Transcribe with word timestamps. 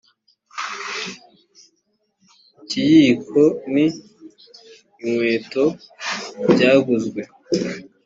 ikiyiko 2.61 3.41
ni 3.73 3.85
inkweto 5.03 5.65
byaguzwe 6.51 7.21